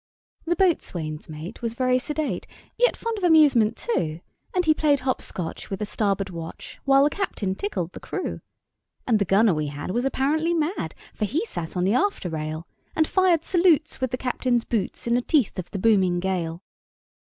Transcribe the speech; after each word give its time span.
The 0.47 0.55
boatswain's 0.55 1.29
mate 1.29 1.61
was 1.61 1.75
very 1.75 1.99
sedate, 1.99 2.47
Yet 2.75 2.97
fond 2.97 3.19
of 3.19 3.23
amusement, 3.23 3.77
too; 3.77 4.21
And 4.51 4.65
he 4.65 4.73
played 4.73 5.01
hop 5.01 5.21
scotch 5.21 5.69
with 5.69 5.77
the 5.77 5.85
starboard 5.85 6.31
watch, 6.31 6.79
While 6.85 7.03
the 7.03 7.11
captain 7.11 7.53
tickled 7.53 7.93
the 7.93 7.99
crew. 7.99 8.41
And 9.05 9.19
the 9.19 9.25
gunner 9.25 9.53
we 9.53 9.67
had 9.67 9.91
was 9.91 10.03
apparently 10.03 10.55
mad, 10.55 10.95
For 11.13 11.25
he 11.25 11.45
sat 11.45 11.77
on 11.77 11.83
the 11.83 11.93
after 11.93 12.29
rail, 12.29 12.67
And 12.95 13.07
fired 13.07 13.43
salutes 13.45 14.01
with 14.01 14.09
the 14.09 14.17
captain's 14.17 14.63
boots, 14.63 15.05
In 15.05 15.13
the 15.13 15.21
teeth 15.21 15.59
of 15.59 15.69
the 15.69 15.77
booming 15.77 16.19
gale. 16.19 16.63